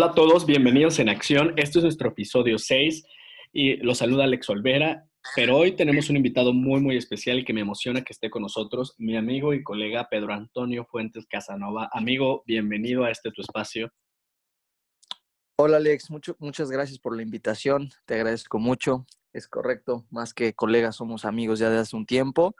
[0.00, 1.54] Hola a todos, bienvenidos en Acción.
[1.56, 3.04] Este es nuestro episodio 6
[3.52, 5.08] y los saluda Alex Olvera.
[5.34, 8.94] Pero hoy tenemos un invitado muy, muy especial que me emociona que esté con nosotros,
[8.98, 11.90] mi amigo y colega Pedro Antonio Fuentes Casanova.
[11.92, 13.92] Amigo, bienvenido a este tu espacio.
[15.56, 20.54] Hola Alex, mucho, muchas gracias por la invitación, te agradezco mucho, es correcto, más que
[20.54, 22.54] colegas somos amigos ya de hace un tiempo.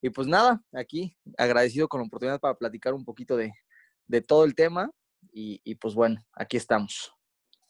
[0.00, 3.52] Y pues nada, aquí agradecido con la oportunidad para platicar un poquito de,
[4.08, 4.90] de todo el tema
[5.32, 7.12] y, pues bueno, aquí estamos.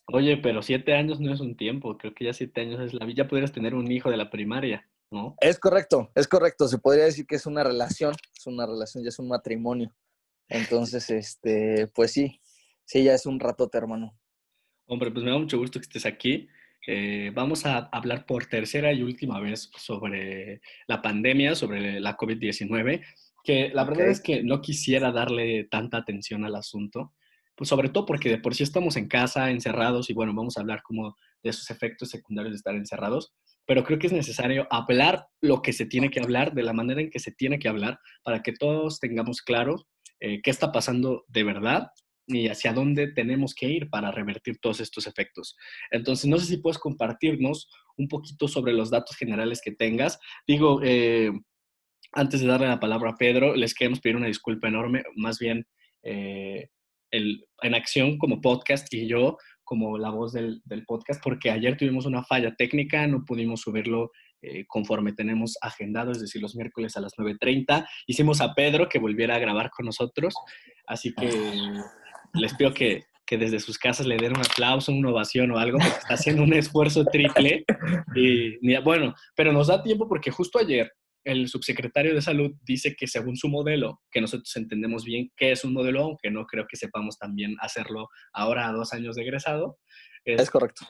[0.06, 3.06] Oye, pero siete años no es un tiempo, creo que ya siete años es la
[3.06, 5.36] vida, ya podrías tener un hijo de la primaria, ¿no?
[5.40, 9.08] Es correcto, es correcto, se podría decir que es una relación, es una relación, ya
[9.08, 9.94] es un matrimonio.
[10.48, 12.40] Entonces, este, pues sí,
[12.84, 14.14] sí, ya es un ratote, hermano.
[14.86, 16.48] Hombre, pues me da mucho gusto que estés aquí.
[16.86, 23.02] Eh, vamos a hablar por tercera y última vez sobre la pandemia, sobre la COVID-19,
[23.44, 27.14] que la verdad es que no quisiera darle tanta atención al asunto,
[27.62, 30.62] pues sobre todo porque de por sí estamos en casa, encerrados, y bueno, vamos a
[30.62, 33.32] hablar como de esos efectos secundarios de estar encerrados,
[33.64, 37.00] pero creo que es necesario hablar lo que se tiene que hablar, de la manera
[37.00, 39.86] en que se tiene que hablar, para que todos tengamos claro
[40.18, 41.86] eh, qué está pasando de verdad
[42.26, 45.54] y hacia dónde tenemos que ir para revertir todos estos efectos.
[45.92, 50.18] Entonces, no sé si puedes compartirnos un poquito sobre los datos generales que tengas.
[50.48, 51.30] Digo, eh,
[52.10, 55.64] antes de darle la palabra a Pedro, les queremos pedir una disculpa enorme, más bien
[56.02, 56.68] eh,
[57.12, 61.76] el, en acción como podcast y yo como la voz del, del, podcast, porque ayer
[61.76, 64.10] tuvimos una falla técnica, no pudimos subirlo
[64.42, 67.86] eh, conforme tenemos agendado, es decir, los miércoles a las 9.30.
[68.08, 70.34] Hicimos a Pedro que volviera a grabar con nosotros,
[70.86, 71.30] así que
[72.34, 75.78] les pido que, que desde sus casas le den un aplauso, una ovación o algo,
[75.78, 77.64] porque está haciendo un esfuerzo triple.
[78.16, 80.90] Y, bueno, pero nos da tiempo porque justo ayer
[81.24, 85.64] el subsecretario de Salud dice que según su modelo, que nosotros entendemos bien qué es
[85.64, 89.78] un modelo, aunque no creo que sepamos también hacerlo ahora a dos años de egresado.
[90.24, 90.86] Es, correcto.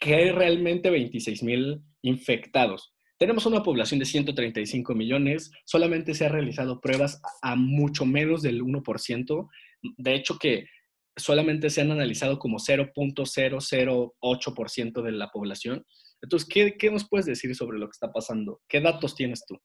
[0.00, 2.94] que hay realmente 26 mil infectados.
[3.18, 8.62] Tenemos una población de 135 millones, solamente se han realizado pruebas a mucho menos del
[8.62, 9.48] 1%,
[9.96, 10.66] de hecho que
[11.16, 15.84] solamente se han analizado como 0.008% de la población.
[16.20, 18.60] Entonces, ¿qué, ¿qué, nos puedes decir sobre lo que está pasando?
[18.68, 19.58] ¿Qué datos tienes tú?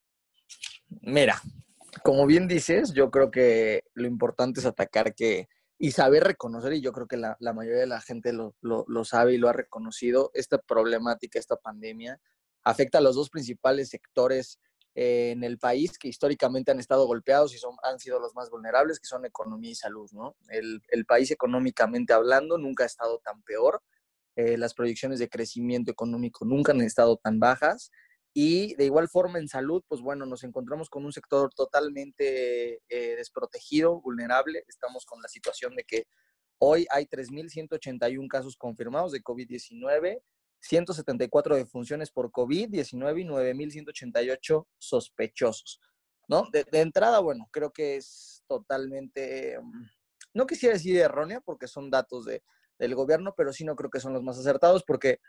[1.02, 1.42] Mira,
[2.04, 5.48] como bien dices, yo creo que lo importante es atacar que
[5.80, 8.86] y saber reconocer, y yo creo que la, la mayoría de la gente lo, lo,
[8.88, 12.22] lo, sabe y lo ha reconocido, esta problemática, esta pandemia,
[12.64, 14.60] afecta a los dos principales sectores
[14.96, 18.50] eh, en el país que históricamente han estado golpeados y son, han sido los más
[18.50, 20.10] vulnerables, que son economía y salud.
[20.14, 20.36] ¿no?
[20.50, 23.82] El, el país económicamente hablando nunca ha estado tan peor
[24.36, 27.92] eh, las proyecciones de crecimiento económico nunca han estado tan bajas.
[28.36, 33.16] Y de igual forma en salud, pues bueno, nos encontramos con un sector totalmente eh,
[33.16, 34.64] desprotegido, vulnerable.
[34.68, 36.08] Estamos con la situación de que
[36.58, 40.20] hoy hay 3.181 casos confirmados de COVID-19,
[40.62, 45.80] 174 defunciones por COVID-19 y 9.188 sospechosos.
[46.28, 46.48] ¿no?
[46.52, 49.86] De, de, entrada, bueno, creo que es totalmente, mm,
[50.34, 52.42] no quisiera decir errónea porque son datos de,
[52.80, 55.20] del gobierno, pero sí no creo que son los más acertados porque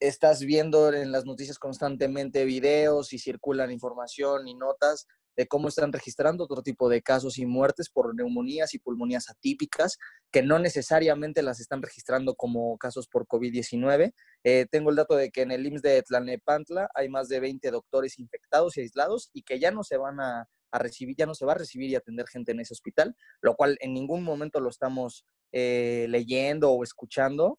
[0.00, 5.92] estás viendo en las noticias constantemente videos y circulan información y notas de cómo están
[5.92, 9.98] registrando otro tipo de casos y muertes por neumonías y pulmonías atípicas,
[10.32, 14.14] que no necesariamente las están registrando como casos por COVID-19.
[14.44, 17.70] Eh, tengo el dato de que en el IMSS de Tlalnepantla hay más de 20
[17.70, 21.34] doctores infectados y aislados y que ya no se van a, a recibir, ya no
[21.34, 24.60] se va a recibir y atender gente en ese hospital, lo cual en ningún momento
[24.60, 27.58] lo estamos eh, leyendo o escuchando.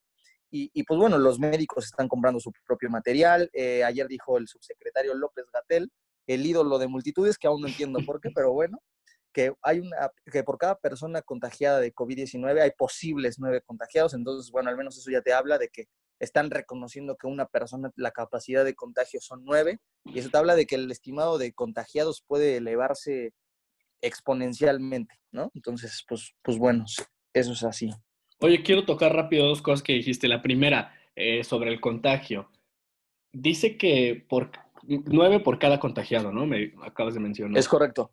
[0.49, 3.49] Y, y, pues bueno, los médicos están comprando su propio material.
[3.53, 5.91] Eh, ayer dijo el subsecretario López Gatel,
[6.25, 8.79] el ídolo de multitudes, que aún no entiendo por qué, pero bueno,
[9.33, 14.13] que hay una, que por cada persona contagiada de COVID-19 hay posibles nueve contagiados.
[14.13, 15.87] Entonces, bueno, al menos eso ya te habla de que
[16.19, 20.55] están reconociendo que una persona, la capacidad de contagio son nueve, y eso te habla
[20.55, 23.33] de que el estimado de contagiados puede elevarse
[24.01, 25.51] exponencialmente, ¿no?
[25.53, 26.85] Entonces, pues, pues bueno,
[27.33, 27.91] eso es así.
[28.39, 30.27] Oye, quiero tocar rápido dos cosas que dijiste.
[30.27, 32.51] La primera, eh, sobre el contagio.
[33.31, 34.51] Dice que por
[34.87, 36.45] nueve por cada contagiado, ¿no?
[36.45, 37.57] Me acabas de mencionar.
[37.57, 38.11] Es correcto.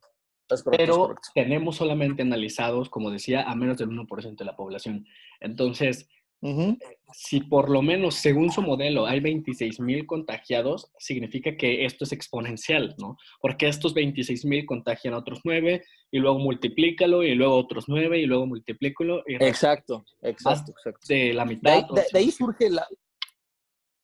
[0.49, 1.29] Es correcto Pero es correcto.
[1.35, 5.07] tenemos solamente analizados, como decía, a menos del 1% de la población.
[5.41, 6.09] Entonces,
[6.41, 6.79] uh -huh.
[7.13, 12.13] si por lo menos según su modelo hay 26 mil contagiados, significa que esto es
[12.13, 13.17] exponencial, ¿no?
[13.41, 18.19] Porque estos 26 mil contagian a otros 9 y luego multiplícalo y luego otros 9
[18.19, 19.23] y luego multiplícalo.
[19.27, 21.07] Y exacto, exacto, exacto.
[21.09, 21.87] De la mitad.
[21.89, 22.87] De, de, de ahí surge la...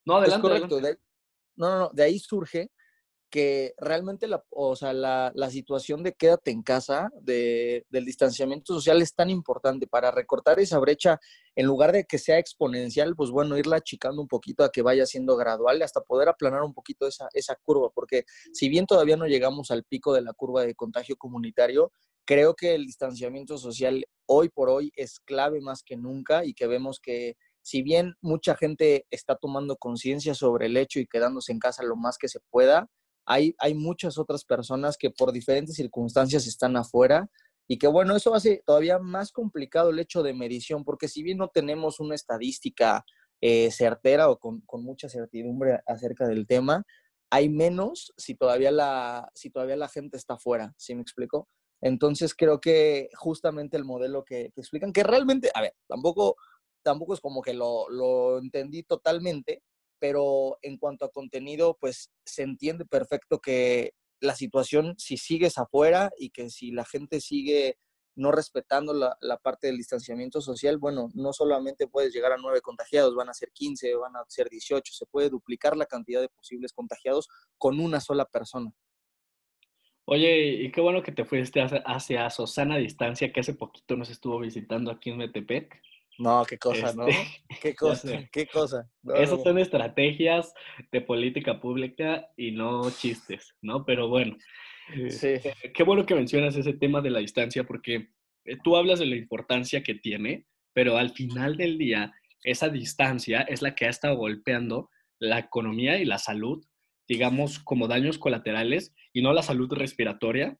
[0.06, 0.36] No, adelante.
[0.36, 0.74] Es correcto.
[0.76, 0.98] adelante.
[0.98, 1.10] De,
[1.56, 2.70] no, no, no, de ahí surge
[3.30, 8.74] que realmente la, o sea, la, la, situación de quédate en casa, de, del distanciamiento
[8.74, 11.20] social es tan importante para recortar esa brecha,
[11.54, 15.06] en lugar de que sea exponencial, pues bueno, irla achicando un poquito a que vaya
[15.06, 19.26] siendo gradual hasta poder aplanar un poquito esa, esa curva, porque si bien todavía no
[19.26, 21.92] llegamos al pico de la curva de contagio comunitario,
[22.24, 26.66] creo que el distanciamiento social hoy por hoy es clave más que nunca y que
[26.66, 31.58] vemos que si bien mucha gente está tomando conciencia sobre el hecho y quedándose en
[31.58, 32.88] casa lo más que se pueda,
[33.30, 37.30] hay, hay muchas otras personas que por diferentes circunstancias están afuera
[37.68, 41.38] y que bueno, eso hace todavía más complicado el hecho de medición, porque si bien
[41.38, 43.04] no tenemos una estadística
[43.40, 46.82] eh, certera o con, con, mucha certidumbre acerca del tema,
[47.30, 51.46] hay menos si todavía la, si todavía la gente está afuera, ¿sí me explico?
[51.80, 56.34] Entonces creo que justamente el modelo que, que explican, que realmente, a ver, tampoco,
[56.82, 59.62] tampoco es como que lo, lo entendí totalmente,
[60.00, 66.10] pero en cuanto a contenido, pues se entiende perfecto que la situación, si sigues afuera
[66.18, 67.78] y que si la gente sigue
[68.16, 73.14] no respetando la, parte del distanciamiento social, bueno, no solamente puedes llegar a nueve contagiados,
[73.14, 76.72] van a ser 15, van a ser 18, se puede duplicar la cantidad de posibles
[76.72, 78.72] contagiados con una sola persona.
[80.04, 84.10] Oye, y qué bueno que te fuiste hacia, hacia Susana Distancia, que hace poquito nos
[84.10, 85.80] estuvo visitando aquí en Metepec.
[86.20, 87.08] No, qué cosa, ¿no?
[87.08, 88.90] Este, qué cosa, qué cosa.
[89.14, 90.52] Esas son estrategias
[90.92, 93.86] de política pública y no chistes, ¿no?
[93.86, 94.36] Pero bueno,
[95.08, 95.28] sí.
[95.28, 98.10] Eh, qué bueno que mencionas ese tema de la distancia porque
[98.44, 100.44] eh, tú hablas de la importancia que tiene,
[100.74, 102.12] pero al final del día,
[102.42, 106.62] esa distancia es la que ha estado golpeando la economía y la salud,
[107.08, 110.58] digamos, como daños colaterales y no la salud respiratoria,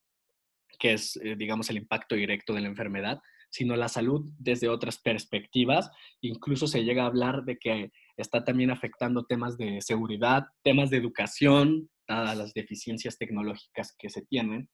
[0.78, 4.98] que es, eh, digamos, el impacto directo de la enfermedad, sino la salud desde otras
[4.98, 5.90] perspectivas.
[6.20, 10.96] Incluso se llega a hablar de que está también afectando temas de seguridad, temas de
[10.96, 14.68] educación, dadas las deficiencias tecnológicas que se tienen.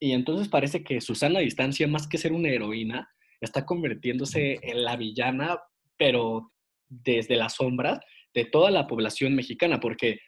[0.00, 3.08] Y entonces parece que Susana Distancia, más que ser una heroína,
[3.40, 5.58] está convirtiéndose en la villana,
[5.96, 6.52] pero
[6.88, 8.00] desde las sombras
[8.34, 10.20] de toda la población mexicana, porque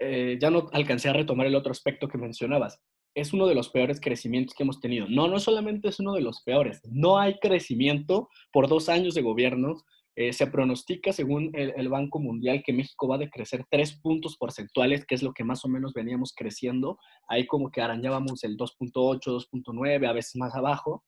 [0.00, 2.80] eh, ya no alcancé a retomar el otro aspecto que mencionabas
[3.14, 5.06] es uno de los peores crecimientos que hemos tenido.
[5.08, 9.22] No, no solamente es uno de los peores, no hay crecimiento por dos años de
[9.22, 9.76] gobierno.
[10.16, 15.04] Eh, se pronostica, según el, Banco Mundial, que México va a decrecer tres puntos porcentuales,
[15.04, 16.98] que es lo que más o menos veníamos creciendo.
[17.26, 21.04] Ahí como que arañábamos el 2.8, 2.9, a veces más abajo.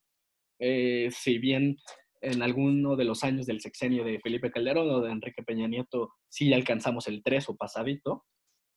[0.59, 1.77] Eh, si bien
[2.21, 6.15] en alguno de los años del sexenio de Felipe Calderón o de Enrique Peña Nieto
[6.29, 8.25] sí alcanzamos el 3 o pasadito,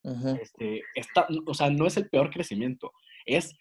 [0.03, 0.81] este,
[1.45, 2.91] o sea, no es el peor crecimiento
[3.25, 3.55] es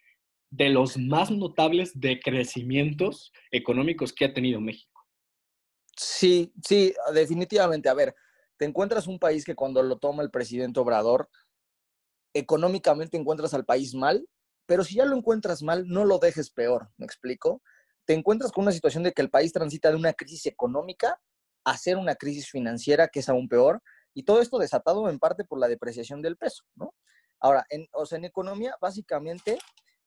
[0.51, 5.05] de los más notables decrecimientos económicos que ha tenido México.
[5.97, 7.89] Sí, sí, definitivamente.
[7.89, 8.15] A ver,
[8.57, 11.29] te encuentras un país que cuando lo toma el presidente Obrador,
[12.35, 14.27] económicamente encuentras al país mal,
[14.67, 17.63] pero si ya lo encuentras mal, no lo dejes peor, ¿me explico?
[18.05, 21.21] Te encuentras con una situación de que el país transita de una crisis económica
[21.65, 23.83] a ser una crisis financiera que es aún peor,
[24.15, 26.95] y todo esto desatado en parte por la depreciación del peso, ¿no?
[27.41, 29.59] Ahora, en, o sea, en economía, básicamente,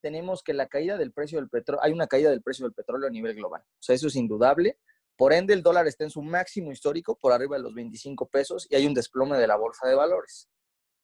[0.02, 3.08] tenemos que la caída del precio del petróleo, hay una caída del precio del petróleo
[3.08, 3.62] a nivel global.
[3.62, 4.80] O sea, eso es indudable.
[5.16, 8.68] Por ende, el dólar está en su máximo histórico, por arriba de los 25 pesos,
[8.70, 10.50] y hay un desplome de la bolsa de valores.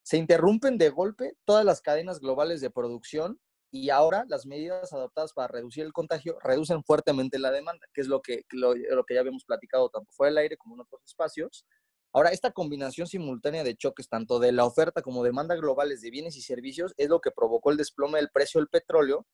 [0.03, 3.39] Se interrumpen de golpe todas las cadenas globales de producción
[3.69, 8.07] y ahora las medidas adoptadas para reducir el contagio reducen fuertemente la demanda, que es
[8.07, 11.01] lo que, lo, lo que ya habíamos platicado tanto fuera del aire como en otros
[11.05, 11.65] espacios.
[12.13, 16.35] Ahora, esta combinación simultánea de choques, tanto de la oferta como demanda globales de bienes
[16.35, 19.25] y servicios, es lo que provocó el desplome del precio del petróleo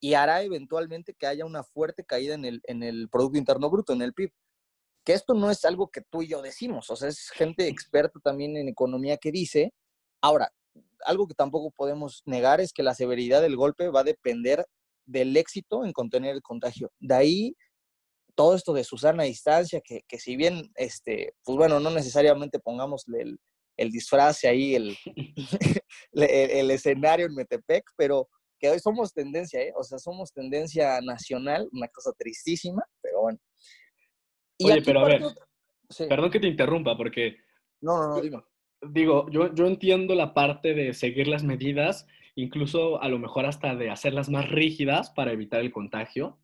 [0.00, 3.92] y hará eventualmente que haya una fuerte caída en el, en el Producto Interno Bruto,
[3.92, 4.30] en el PIB.
[5.04, 8.20] Que esto no es algo que tú y yo decimos, o sea, es gente experta
[8.20, 9.72] también en economía que dice.
[10.20, 10.52] Ahora,
[11.04, 14.66] algo que tampoco podemos negar es que la severidad del golpe va a depender
[15.06, 16.92] del éxito en contener el contagio.
[17.00, 17.56] De ahí
[18.38, 22.60] todo esto de Susana a distancia, que, que, si bien, este, pues bueno, no necesariamente
[22.60, 23.36] pongamos el,
[23.76, 24.76] el disfraz ahí,
[26.12, 28.28] el, el, escenario en Metepec, pero
[28.60, 29.72] que hoy somos tendencia, ¿eh?
[29.74, 33.38] o sea, somos tendencia nacional, una cosa tristísima, pero bueno.
[34.62, 35.22] Oye, pero a ver,
[36.08, 37.38] perdón que te interrumpa, porque...
[37.80, 38.44] No, no, no, dime.
[38.82, 43.74] Digo, yo, yo entiendo la parte de seguir las medidas, incluso a lo mejor hasta
[43.74, 46.38] de hacerlas más rígidas para evitar el contagio,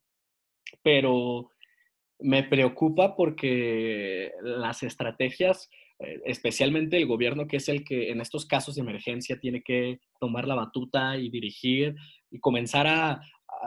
[0.83, 1.51] pero
[2.25, 8.47] me preocupa porque las estrategias, eh, especialmente el gobierno, que es el que en estos
[8.47, 11.95] casos de emergencia tiene que tomar la batuta y dirigir
[12.31, 13.21] y comenzar a,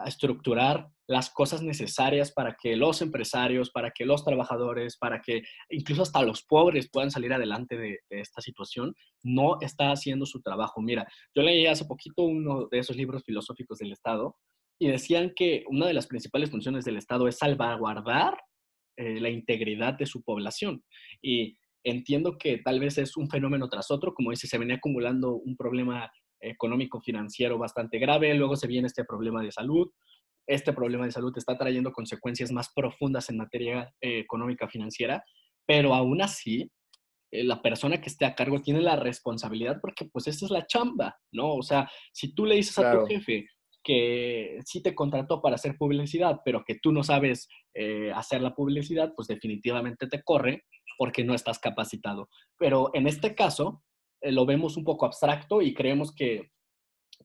[0.06, 6.04] estructurar las cosas necesarias para que los empresarios, para que los trabajadores, para que incluso
[6.04, 10.82] hasta los pobres puedan salir adelante de, esta situación, no está haciendo su trabajo.
[10.82, 14.36] Mira, yo leí hace poquito uno de esos libros filosóficos del Estado
[14.78, 18.38] y decían que una de las principales funciones del Estado es salvaguardar
[18.98, 20.84] eh, la integridad de su población.
[21.22, 25.36] Y entiendo que tal vez es un fenómeno tras otro, como dice, se venía acumulando
[25.36, 29.90] un problema económico financiero bastante grave, luego se viene este problema de salud,
[30.48, 35.24] este problema de salud está trayendo consecuencias más profundas en materia eh, económica financiera,
[35.66, 36.72] pero aún así
[37.32, 40.66] eh, la persona que esté a cargo tiene la responsabilidad porque pues esta es la
[40.66, 41.56] chamba, ¿no?
[41.56, 43.46] O sea, si tú le dices a tu jefe
[43.88, 48.54] que sí te contrató para hacer publicidad, pero que tú no sabes eh, hacer la
[48.54, 50.66] publicidad, pues definitivamente te corre
[50.98, 52.28] porque no estás capacitado.
[52.58, 53.82] Pero en este caso,
[54.22, 56.52] lo vemos un poco abstracto y creemos que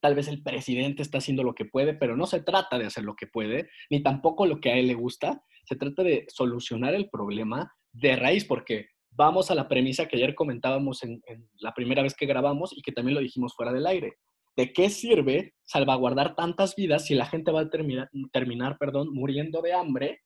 [0.00, 3.02] tal vez el presidente está haciendo lo que puede, pero no se trata de hacer
[3.02, 6.94] lo que puede, ni tampoco lo que a él le gusta, se trata de solucionar
[6.94, 11.20] el problema de raíz, porque vamos a la premisa que ayer comentábamos en,
[11.58, 14.18] la primera vez que grabamos y que también lo dijimos fuera del aire.
[14.56, 19.62] ¿De qué sirve salvaguardar tantas vidas si la gente va a terminar, terminar perdón, muriendo
[19.62, 20.22] de hambre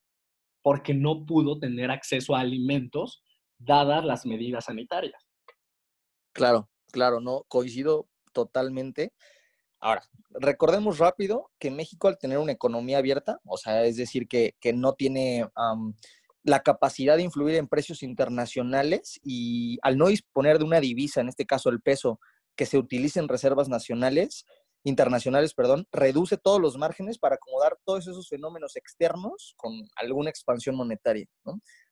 [0.62, 3.22] porque no pudo tener acceso a alimentos
[3.58, 5.24] dadas las medidas sanitarias?
[6.32, 9.12] Claro, claro, no, coincido totalmente.
[9.80, 14.54] Ahora, recordemos rápido que México al tener una economía abierta, o sea, es decir, que,
[14.74, 15.48] no tiene
[16.42, 21.28] la capacidad de influir en precios internacionales y al no disponer de una divisa, en
[21.28, 22.20] este caso el peso,
[22.56, 24.44] que se utilice en reservas nacionales,
[24.84, 30.76] internacionales, perdón, reduce todos los márgenes para acomodar todos esos fenómenos externos con alguna expansión
[30.76, 31.26] monetaria.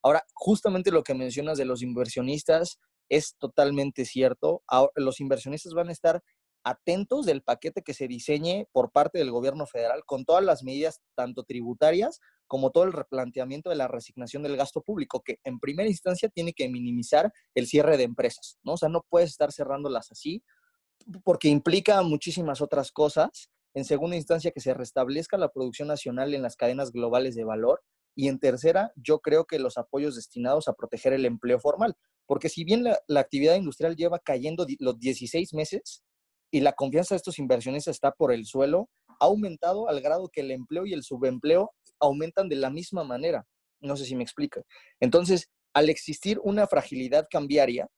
[0.02, 2.78] Ahora, justamente lo que mencionas de los inversionistas
[3.08, 4.62] es totalmente cierto.
[4.94, 6.22] los inversionistas van a estar
[6.64, 11.00] atentos del paquete que se diseñe por parte del gobierno federal con todas las medidas
[11.14, 15.88] tanto tributarias como todo el replanteamiento de la resignación del gasto público, que en primera
[15.88, 18.74] instancia tiene que minimizar el cierre de empresas, ¿no?
[18.74, 20.42] O sea, no puedes estar cerrándolas así
[21.22, 23.50] porque implica muchísimas otras cosas.
[23.74, 27.82] En segunda instancia, que se restablezca la producción nacional en las cadenas globales de valor.
[28.14, 31.96] Y en tercera, yo creo que los apoyos destinados a proteger el empleo formal.
[32.26, 36.03] Porque si bien la, la actividad industrial lleva cayendo los 16 meses,
[36.54, 40.40] y la confianza de estos inversionistas está por el suelo, ha aumentado al grado que
[40.40, 43.44] el empleo y el subempleo aumentan de la misma manera.
[43.80, 44.62] No sé si me explica.
[45.00, 47.88] Entonces, al existir una fragilidad cambiaria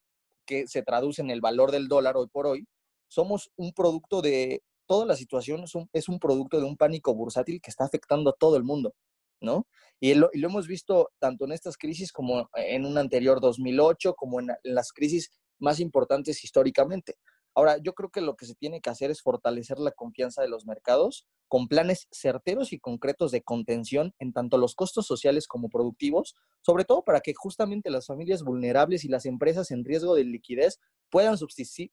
[0.46, 2.66] que se traduce en el valor del dólar hoy por hoy,
[3.08, 7.68] somos un producto de, toda la situación es un, producto de un pánico bursátil que
[7.68, 8.94] está afectando a todo el mundo,
[9.38, 9.66] ¿no?
[10.00, 14.48] Y lo, hemos visto tanto en estas crisis como en un anterior 2008, como en
[14.62, 17.16] las crisis más importantes históricamente.
[17.56, 20.48] Ahora, yo creo que lo que se tiene que hacer es fortalecer la confianza de
[20.48, 25.70] los mercados con planes certeros y concretos de contención en tanto los costos sociales como
[25.70, 30.24] productivos, sobre todo para que justamente las familias vulnerables y las empresas en riesgo de
[30.24, 31.90] liquidez puedan subsistir,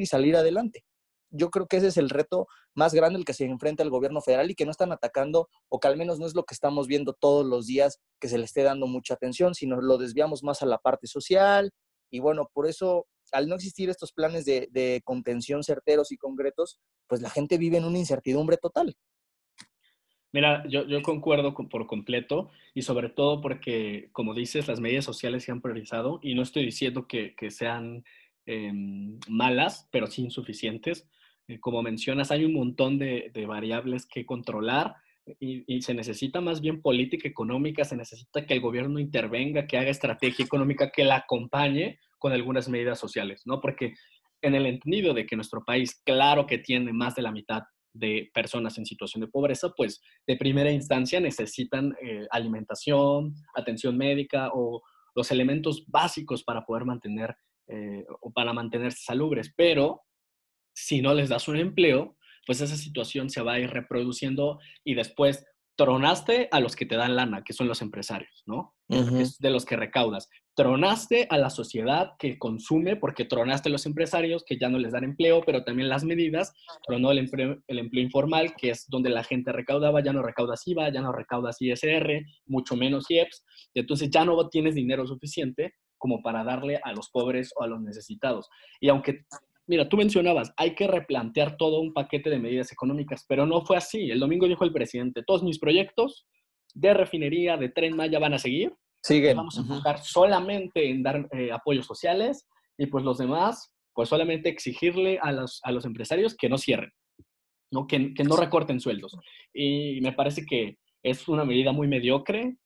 [0.00, 0.84] y salir adelante.
[1.30, 4.20] Yo creo que ese es el reto más grande al que se enfrenta el gobierno
[4.20, 6.86] federal y que no están atacando, o que al menos no es lo que estamos
[6.86, 10.60] viendo todos los días que se le esté dando mucha atención, sino lo desviamos más
[10.60, 11.70] a la parte social.
[12.10, 17.20] Y bueno, por eso al no existir estos planes de, contención certeros y concretos, pues
[17.20, 18.96] la gente vive en una incertidumbre total.
[20.32, 25.52] Mira, yo, concuerdo por completo y sobre todo porque, como dices, las medidas sociales se
[25.52, 28.04] han priorizado y no estoy diciendo que, sean
[28.44, 31.08] em, malas, pero sí insuficientes.
[31.48, 34.96] Eh, como mencionas, hay un montón de, variables que controlar
[35.40, 39.90] y, se necesita más bien política económica, se necesita que el gobierno intervenga, que haga
[39.90, 43.60] estrategia económica, que la acompañe con algunas medidas sociales, ¿no?
[43.60, 43.94] Porque
[44.42, 48.30] en el entendido de que nuestro país, claro que tiene más de la mitad de
[48.32, 54.82] personas en situación de pobreza, pues de primera instancia necesitan eh, alimentación, atención médica o
[55.14, 57.34] los elementos básicos para poder mantener
[57.66, 59.52] eh, o para mantenerse salubres.
[59.56, 60.02] Pero
[60.74, 62.17] si no les das un empleo,
[62.48, 65.44] pues esa situación se va a ir reproduciendo y después
[65.76, 68.74] tronaste a los que te dan lana, que son los empresarios, ¿no?
[68.88, 70.30] Es de los que recaudas.
[70.56, 74.92] Tronaste a la sociedad que consume, porque tronaste a los empresarios que ya no les
[74.92, 76.54] dan empleo, pero también las medidas,
[76.86, 80.66] tronó el empleo, el empleo informal, que es donde la gente recaudaba, ya no recaudas
[80.66, 85.74] IVA, ya no recaudas ISR, mucho menos IEPS, y entonces ya no tienes dinero suficiente
[85.98, 88.48] como para darle a los pobres o a los necesitados.
[88.80, 89.26] Y aunque
[89.68, 93.76] Mira, tú mencionabas, hay que replantear todo un paquete de medidas económicas, pero no fue
[93.76, 94.10] así.
[94.10, 96.26] El domingo dijo el presidente, todos mis proyectos
[96.74, 98.72] de refinería, de tren Maya van a seguir.
[99.02, 99.36] Siguen.
[99.36, 102.48] Vamos a enfocar solamente en dar eh, apoyos sociales
[102.78, 106.90] y pues los demás, pues solamente exigirle a los, a los empresarios que no cierren,
[107.70, 107.86] ¿no?
[107.86, 109.16] Que, que no recorten sueldos.
[109.52, 112.56] Y me parece que es una medida muy mediocre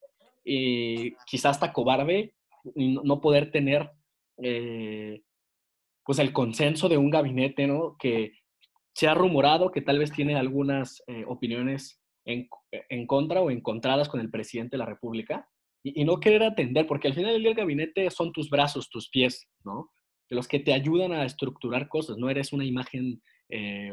[0.44, 2.35] y quizás hasta cobarde
[2.76, 3.90] no poder tener
[4.40, 5.21] eh,
[6.04, 7.97] pues el consenso de un gabinete, ¿no?
[7.99, 8.32] Que
[8.94, 14.09] se ha rumorado que tal vez tiene algunas eh, opiniones en, en, contra o encontradas
[14.09, 15.49] con el presidente de la República
[15.82, 19.09] y, no querer atender, porque al final del día el gabinete son tus brazos, tus
[19.09, 19.90] pies, ¿no?
[20.28, 23.92] Los que te ayudan a estructurar cosas, no eres una imagen eh,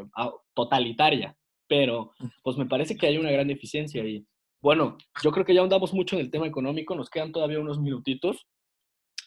[0.54, 1.36] totalitaria,
[1.68, 2.12] pero
[2.44, 4.26] pues me parece que hay una gran deficiencia y
[4.62, 7.80] bueno, yo creo que ya andamos mucho en el tema económico, nos quedan todavía unos
[7.80, 8.46] minutitos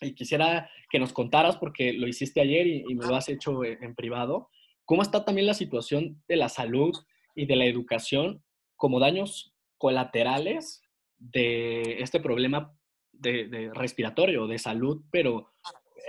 [0.03, 3.95] y quisiera que nos contaras, porque lo hiciste ayer y, me lo has hecho en,
[3.95, 4.49] privado,
[4.85, 6.95] cómo está también la situación de la salud
[7.35, 8.43] y de la educación
[8.77, 10.83] como daños colaterales
[11.19, 12.75] de este problema
[13.13, 15.53] de, respiratorio, de salud, pero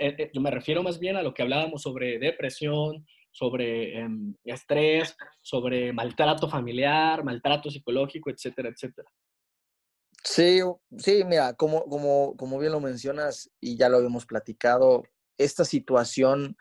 [0.00, 5.16] eh, eh, me refiero más bien a lo que hablábamos sobre depresión, sobre em, estrés,
[5.42, 9.08] sobre maltrato familiar, maltrato psicológico, etcétera, etcétera.
[10.24, 10.60] Sí,
[10.98, 15.02] sí, mira, como, como, como bien lo mencionas y ya lo habíamos platicado,
[15.36, 16.56] esta situación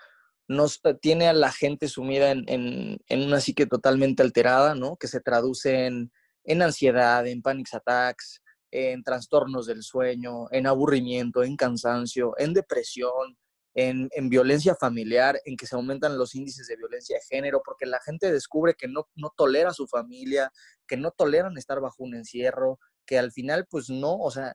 [0.49, 4.97] nos eh, tiene a la gente sumida en, en, una psique totalmente alterada, ¿no?
[4.97, 6.11] Que se traduce en,
[6.43, 8.41] en ansiedad, en panic attacks,
[8.71, 13.37] en trastornos del sueño, en aburrimiento, en cansancio, en depresión,
[13.75, 17.85] en, en, violencia familiar, en que se aumentan los índices de violencia de género, porque
[17.85, 20.51] la gente descubre que no, no tolera a su familia,
[20.87, 24.53] que no toleran estar bajo un encierro, que al final, pues no, o sea,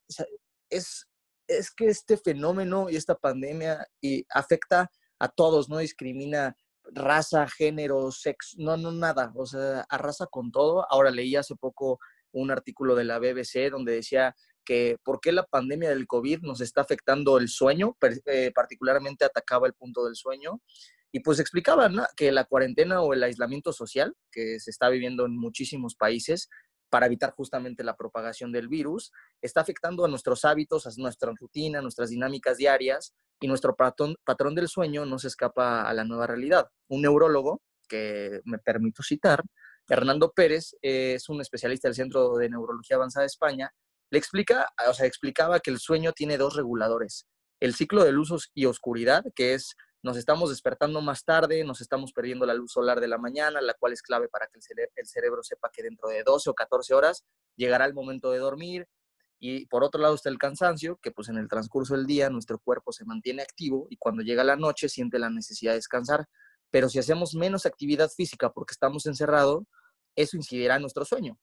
[0.70, 1.06] es,
[1.46, 6.56] es que este fenómeno y esta pandemia y afecta a todos, no discrimina
[6.92, 10.86] raza, género, sexo, no, no, nada, o sea, arrasa con todo.
[10.90, 11.98] Ahora leí hace poco
[12.32, 16.60] un artículo de la BBC donde decía que por qué la pandemia del COVID nos
[16.60, 20.60] está afectando el sueño, eh, particularmente atacaba el punto del sueño.
[21.10, 25.38] Y pues explicaba que la cuarentena o el aislamiento social que se está viviendo en
[25.38, 26.50] muchísimos países
[26.90, 31.78] para evitar justamente la propagación del virus, está afectando a nuestros hábitos, a nuestra rutina,
[31.78, 34.16] a nuestras dinámicas diarias y nuestro patrón,
[34.54, 36.68] del sueño no se escapa a la nueva realidad.
[36.88, 39.42] Un neurólogo, que me permito citar,
[39.88, 43.72] Hernando Pérez, es un especialista del Centro de Neurología Avanzada de España,
[44.10, 47.26] le explica, o sea, explicaba que el sueño tiene dos reguladores,
[47.60, 49.76] el ciclo de luz y oscuridad, que es
[50.08, 53.74] nos estamos despertando más tarde, nos estamos perdiendo la luz solar de la mañana, la
[53.74, 54.58] cual es clave para que
[54.96, 58.88] el, cerebro sepa que dentro de 12 o 14 horas llegará el momento de dormir.
[59.38, 62.58] Y por otro lado está el cansancio, que pues en el transcurso del día nuestro
[62.58, 66.26] cuerpo se mantiene activo y cuando llega la noche siente la necesidad de descansar.
[66.70, 69.64] Pero si hacemos menos actividad física porque estamos encerrados,
[70.16, 71.38] eso incidirá en nuestro sueño.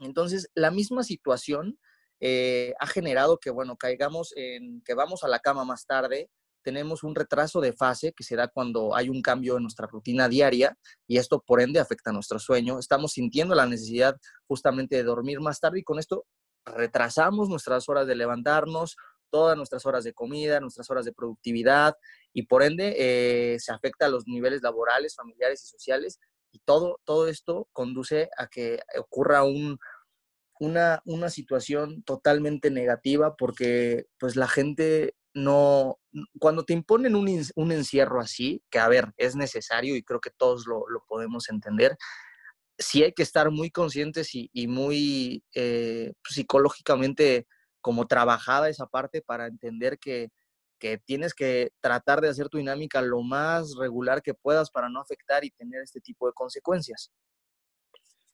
[0.00, 1.78] Entonces, la misma situación
[2.18, 6.28] eh, ha generado que, bueno, caigamos en que vamos a la cama más tarde,
[6.68, 10.28] tenemos un retraso de fase que se da cuando hay un cambio en nuestra rutina
[10.28, 10.76] diaria
[11.06, 12.78] y esto por ende afecta nuestro sueño.
[12.78, 16.26] Estamos sintiendo la necesidad justamente de dormir más tarde y con esto
[16.66, 18.98] retrasamos nuestras horas de levantarnos,
[19.30, 21.94] todas nuestras horas de comida, nuestras horas de productividad
[22.34, 26.20] y por ende eh, se afecta a los niveles laborales, familiares y sociales
[26.52, 29.78] y todo, todo esto conduce a que ocurra un,
[30.60, 35.98] una, una situación totalmente negativa porque pues la gente no,
[36.38, 40.66] cuando te imponen un, encierro así, que a ver, es necesario y creo que todos
[40.66, 41.96] lo, podemos entender,
[42.78, 47.46] sí hay que estar muy conscientes y, muy eh, psicológicamente
[47.80, 50.30] como trabajada esa parte para entender que,
[50.78, 55.00] que tienes que tratar de hacer tu dinámica lo más regular que puedas para no
[55.00, 57.10] afectar y tener este tipo de consecuencias.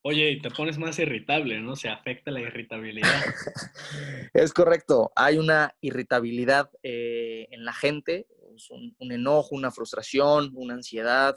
[0.07, 1.77] Oye, y te pones más irritable, ¿no?
[1.77, 3.09] Se afecta la irritabilidad.
[4.35, 5.11] es correcto.
[5.17, 8.27] Hay una irritabilidad eh, en la gente,
[8.69, 11.37] un, enojo, una frustración, una ansiedad,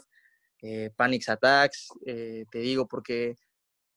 [0.60, 3.38] eh, panic attacks, eh, te digo, porque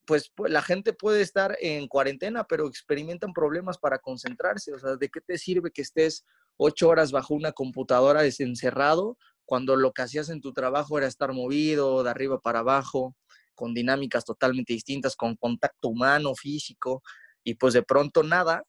[0.06, 4.74] pues, la gente puede estar en cuarentena, pero experimentan problemas para concentrarse.
[4.74, 9.76] O sea, ¿de qué te sirve que estés ocho horas bajo una computadora desencerrado cuando
[9.76, 13.18] lo que hacías en tu trabajo era estar movido de arriba para abajo?
[13.62, 17.04] Con dinámicas totalmente distintas, con contacto humano, físico,
[17.43, 18.63] y pues de pronto nada,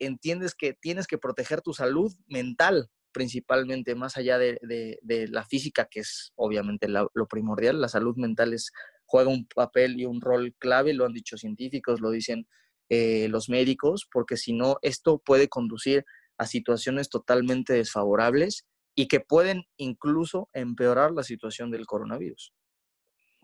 [0.00, 4.98] entiendes que tienes que proteger tu salud mental principalmente, más allá de,
[5.30, 8.72] la física, que es obviamente lo primordial, la salud mental es,
[9.04, 12.48] juega un papel y un rol clave, lo han dicho científicos, lo dicen
[12.88, 16.04] eh, los médicos, porque si no, esto puede conducir
[16.38, 18.66] a situaciones totalmente desfavorables
[18.96, 22.52] y que pueden incluso empeorar la situación del coronavirus.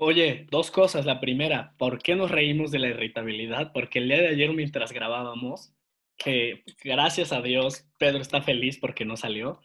[0.03, 1.05] Oye, dos cosas.
[1.05, 3.71] La primera, ¿por qué nos reímos de la irritabilidad?
[3.75, 5.75] Porque el día de ayer mientras grabábamos,
[6.17, 9.61] que gracias a Dios Pedro está feliz porque no salió,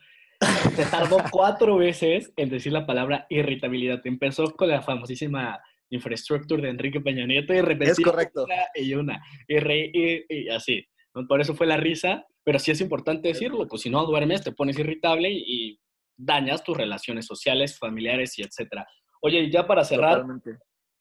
[0.76, 4.02] se tardó cuatro veces en decir la palabra irritabilidad.
[4.04, 8.43] Empezó con la famosísima infrastructure de Enrique Peña Nieto y repetía es correcto.
[8.43, 10.86] una y una, y, y, así.
[11.30, 14.52] Por eso fue la risa, pero sí es importante decirlo, pues si no duermes te
[14.52, 15.80] pones irritable y,
[16.17, 18.88] dañas tus relaciones sociales, familiares y etcétera.
[19.25, 20.23] Oye, ya para cerrar,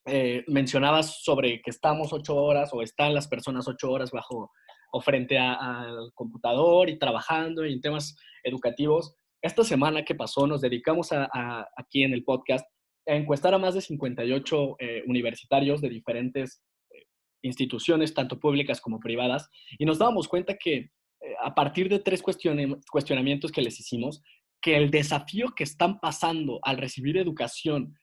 [0.06, 4.50] eh, mencionabas sobre que estamos ocho horas o están las personas ocho horas bajo
[4.92, 9.14] o frente al computador y trabajando en temas educativos.
[9.42, 12.66] Esta semana que pasó nos dedicamos a, aquí en el podcast
[13.06, 17.04] a encuestar a más de 58 eh, universitarios de diferentes eh,
[17.42, 20.92] instituciones, tanto públicas como privadas, y nos dábamos cuenta que
[21.42, 24.22] a partir de tres cuestionamientos que les hicimos,
[24.62, 27.94] que el desafío que están pasando al recibir educación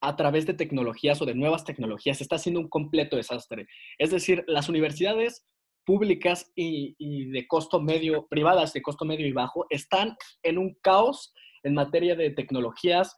[0.00, 3.66] a través de tecnologías o de nuevas tecnologías está siendo un completo desastre.
[3.98, 5.46] Es decir, las universidades
[5.84, 11.32] públicas y, de costo medio, privadas de costo medio y bajo, están en un caos
[11.62, 13.16] en materia de tecnologías,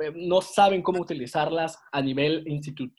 [0.00, 2.44] eh, no saben cómo utilizarlas a nivel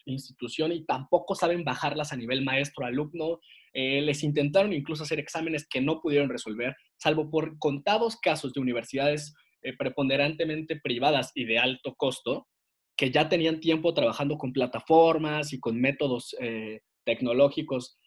[0.06, 3.40] institución y tampoco saben bajarlas a nivel maestro-alumno.
[3.74, 8.60] Eh, les intentaron incluso hacer exámenes que no pudieron resolver, salvo por contados casos de
[8.60, 12.48] universidades eh, preponderantemente privadas y de alto costo,
[12.96, 17.98] que ya tenían tiempo trabajando con plataformas y con métodos eh, tecnológicos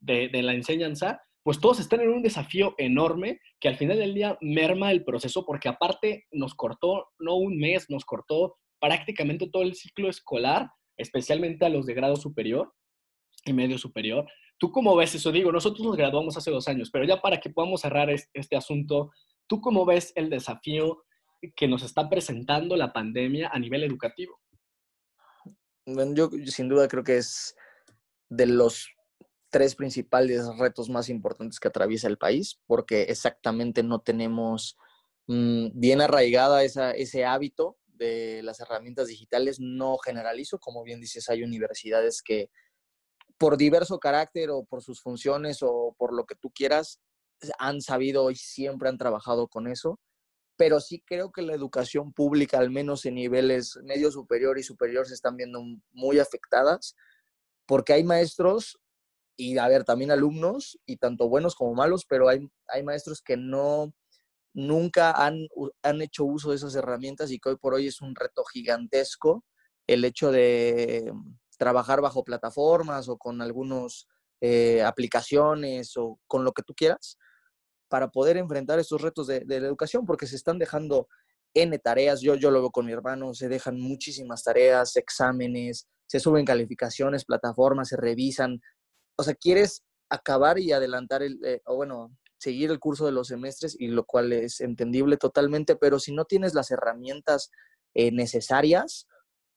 [0.00, 4.14] de, de, la enseñanza, pues todos están en un desafío enorme que al final del
[4.14, 9.62] día merma el proceso porque aparte nos cortó, no un mes, nos cortó prácticamente todo
[9.62, 12.72] el ciclo escolar, especialmente a los de grado superior
[13.44, 14.26] y medio superior.
[14.58, 15.32] ¿Tú cómo ves eso?
[15.32, 19.10] Digo, nosotros nos graduamos hace dos años, pero ya para que podamos cerrar este asunto,
[19.48, 21.04] ¿tú cómo ves el desafío
[21.56, 24.40] que nos está presentando la pandemia a nivel educativo?
[25.86, 27.56] Bueno, yo sin duda creo que es
[28.28, 28.88] de los
[29.50, 34.78] tres principales retos más importantes que atraviesa el país, porque exactamente no tenemos
[35.26, 39.58] mm, bien arraigada ese hábito de las herramientas digitales.
[39.60, 42.50] No generalizo, como bien dices, hay universidades que
[43.36, 47.00] por diverso carácter o por sus funciones o por lo que tú quieras,
[47.58, 49.98] han sabido y siempre han trabajado con eso,
[50.56, 55.06] pero sí creo que la educación pública, al menos en niveles medio superior y superior,
[55.06, 55.62] se están viendo
[55.92, 56.94] muy afectadas,
[57.66, 58.78] porque hay maestros
[59.36, 63.36] y, a ver, también alumnos, y tanto buenos como malos, pero hay, hay maestros que
[63.36, 63.94] no,
[64.52, 65.48] nunca han,
[65.82, 69.44] han hecho uso de esas herramientas y que hoy por hoy es un reto gigantesco
[69.86, 71.12] el hecho de
[71.58, 74.06] trabajar bajo plataformas o con algunas
[74.40, 77.18] eh, aplicaciones o con lo que tú quieras
[77.92, 81.08] para poder enfrentar estos retos de, la educación, porque se están dejando
[81.52, 86.18] N tareas, yo, yo lo veo con mi hermano, se dejan muchísimas tareas, exámenes, se
[86.18, 88.62] suben calificaciones, plataformas, se revisan.
[89.16, 93.28] O sea, quieres acabar y adelantar el, eh, o bueno, seguir el curso de los
[93.28, 97.50] semestres, y lo cual es entendible totalmente, pero si no tienes las herramientas
[97.92, 99.06] eh, necesarias,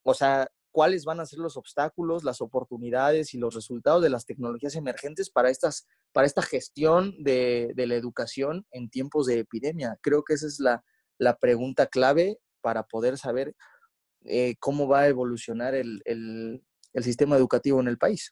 [0.04, 4.26] o sea, cuáles van a ser los obstáculos, las oportunidades y los resultados de las
[4.26, 9.98] tecnologías emergentes para, estas, para esta gestión de, la educación en tiempos de epidemia.
[10.02, 10.84] Creo que esa es la,
[11.40, 13.56] pregunta clave para poder saber
[14.26, 16.62] eh, cómo va a evolucionar el,
[16.96, 18.30] sistema educativo en el país.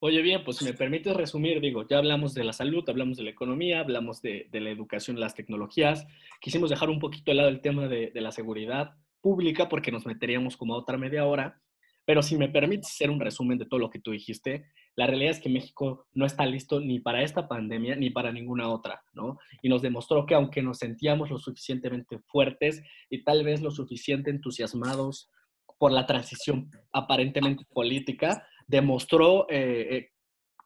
[0.00, 3.22] Oye, bien, pues si me permites resumir, digo, ya hablamos de la salud, hablamos de
[3.22, 6.04] la economía, hablamos de, la educación, las tecnologías.
[6.40, 10.04] Quisimos dejar un poquito de lado el tema de, de la seguridad, pública porque nos
[10.04, 11.62] meteríamos como a otra media hora,
[12.04, 15.30] pero si me permites hacer un resumen de todo lo que tú dijiste, la realidad
[15.30, 19.38] es que México no está listo ni para esta pandemia ni para ninguna otra, ¿no?
[19.62, 24.30] Y nos demostró que aunque nos sentíamos lo suficientemente fuertes y tal vez lo suficiente
[24.30, 25.30] entusiasmados
[25.78, 30.10] por la transición aparentemente política, demostró eh, eh,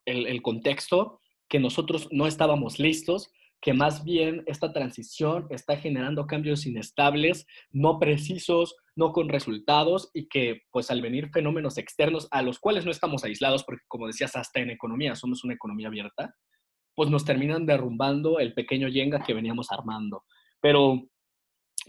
[0.06, 3.30] el, el contexto que nosotros no estábamos listos
[3.66, 10.28] que más bien esta transición está generando cambios inestables, no precisos, no con resultados y
[10.28, 14.36] que pues al venir fenómenos externos a los cuales no estamos aislados, porque como decías,
[14.36, 16.32] hasta en economía somos una economía abierta,
[16.94, 20.22] pues nos terminan derrumbando el pequeño yenga que veníamos armando.
[20.60, 21.02] Pero,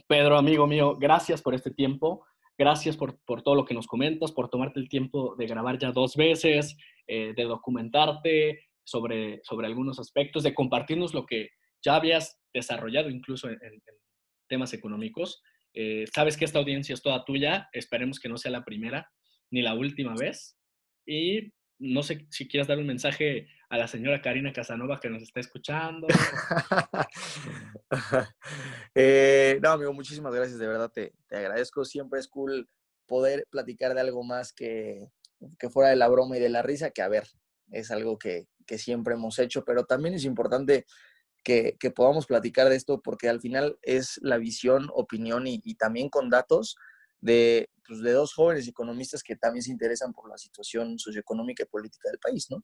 [0.08, 2.26] Pedro, amigo mío, gracias por este tiempo.
[2.58, 6.16] Gracias por, todo lo que nos comentas, por tomarte el tiempo de grabar ya dos
[6.16, 11.50] veces, eh, de documentarte, sobre, sobre algunos aspectos, de compartirnos lo que
[11.84, 13.60] ya habías desarrollado incluso en,
[14.48, 15.42] temas económicos.
[15.74, 19.12] Eh, sabes que esta audiencia es toda tuya, esperemos que no sea la primera
[19.52, 20.58] ni la última vez.
[21.06, 25.24] Y no sé si quieres dar un mensaje a la señora Karina Casanova que nos
[25.24, 26.08] está escuchando.
[29.00, 31.86] Eh, no, amigo, muchísimas gracias, de verdad te, te, agradezco.
[31.86, 32.68] Siempre es cool
[33.06, 35.08] poder platicar de algo más que,
[35.60, 37.28] que fuera de la broma y de la risa, que a ver,
[37.72, 40.86] es algo que, que siempre hemos hecho, pero también es importante
[41.48, 46.30] que, podamos platicar de esto porque al final es la visión, opinión y, también con
[46.30, 46.76] datos
[47.22, 51.68] de, pues, de dos jóvenes economistas que también se interesan por la situación socioeconómica y
[51.68, 52.64] política del país, ¿no?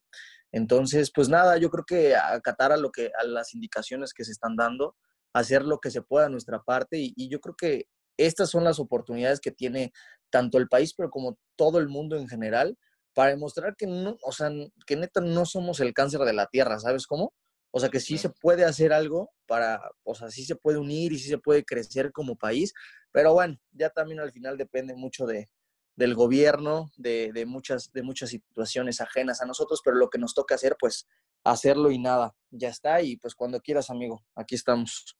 [0.51, 4.33] Entonces, pues nada, yo creo que acatar a, lo que, a las indicaciones que se
[4.33, 4.97] están dando,
[5.31, 8.65] hacer lo que se pueda a nuestra parte y, y yo creo que estas son
[8.65, 9.93] las oportunidades que tiene
[10.29, 12.77] tanto el país, pero como todo el mundo en general,
[13.13, 14.51] para demostrar que no, o sea,
[14.85, 17.33] que neta no somos el cáncer de la tierra, ¿sabes cómo?
[17.75, 21.11] O sea, que sí se puede hacer algo para, o sea, sí se puede unir
[21.11, 22.71] y sí se puede crecer como país,
[23.11, 25.49] pero bueno, ya también al final depende mucho de,
[25.95, 30.35] del gobierno, de, de, muchas, de muchas situaciones ajenas a nosotros, pero lo que nos
[30.35, 31.07] toca hacer, pues
[31.43, 35.17] hacerlo y nada, ya está, y pues cuando quieras, amigo, aquí estamos.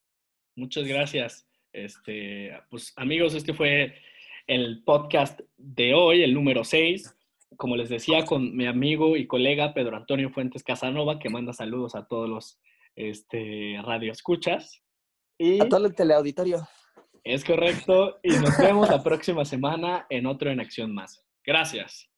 [0.54, 1.48] Muchas gracias.
[1.72, 3.96] Este, pues amigos, este fue
[4.46, 7.16] el podcast de hoy, el número 6
[7.56, 11.94] como les decía, con mi amigo y colega Pedro Antonio Fuentes Casanova, que manda saludos
[11.94, 12.60] a todos los
[12.96, 14.82] este, radioescuchas.
[15.38, 16.66] Y a todo el teleauditorio.
[17.24, 18.18] Es correcto.
[18.22, 21.24] Y nos vemos la próxima semana en otro En Acción Más.
[21.44, 22.10] Gracias.